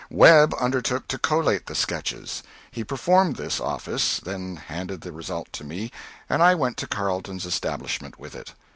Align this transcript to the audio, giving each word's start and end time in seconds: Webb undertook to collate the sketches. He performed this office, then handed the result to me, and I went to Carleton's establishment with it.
Webb 0.09 0.55
undertook 0.59 1.07
to 1.09 1.19
collate 1.19 1.67
the 1.67 1.75
sketches. 1.75 2.41
He 2.71 2.83
performed 2.83 3.35
this 3.35 3.59
office, 3.59 4.17
then 4.19 4.55
handed 4.55 5.01
the 5.01 5.11
result 5.11 5.53
to 5.53 5.63
me, 5.63 5.91
and 6.27 6.41
I 6.41 6.55
went 6.55 6.77
to 6.77 6.87
Carleton's 6.87 7.45
establishment 7.45 8.17
with 8.19 8.33
it. 8.33 8.53